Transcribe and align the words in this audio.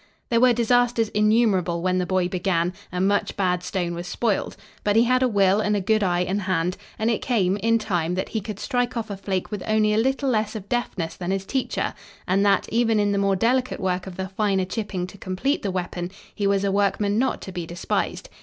There 0.29 0.39
were 0.41 0.51
disasters 0.51 1.09
innumerable 1.09 1.83
when 1.83 1.99
the 1.99 2.07
boy 2.07 2.27
began 2.27 2.73
and 2.91 3.07
much 3.07 3.37
bad 3.37 3.61
stone 3.61 3.93
was 3.93 4.07
spoiled, 4.07 4.57
but 4.83 4.95
he 4.95 5.03
had 5.03 5.21
a 5.21 5.27
will 5.27 5.61
and 5.61 5.75
a 5.75 5.79
good 5.79 6.01
eye 6.01 6.21
and 6.23 6.41
hand, 6.41 6.75
and 6.97 7.11
it 7.11 7.21
came, 7.21 7.55
in 7.57 7.77
time, 7.77 8.15
that 8.15 8.29
he 8.29 8.41
could 8.41 8.57
strike 8.59 8.97
off 8.97 9.11
a 9.11 9.15
flake 9.17 9.51
with 9.51 9.61
only 9.67 9.93
a 9.93 9.99
little 9.99 10.29
less 10.29 10.55
of 10.55 10.67
deftness 10.67 11.15
than 11.15 11.29
his 11.29 11.45
teacher 11.45 11.93
and 12.27 12.43
that, 12.43 12.67
even 12.69 12.99
in 12.99 13.11
the 13.11 13.19
more 13.19 13.35
delicate 13.35 13.79
work 13.79 14.07
of 14.07 14.15
the 14.17 14.27
finer 14.29 14.65
chipping 14.65 15.05
to 15.05 15.19
complete 15.19 15.61
the 15.61 15.69
weapon, 15.69 16.09
he 16.33 16.47
was 16.47 16.63
a 16.63 16.71
workman 16.71 17.19
not 17.19 17.39
to 17.41 17.51
be 17.51 17.67
despised. 17.67 18.27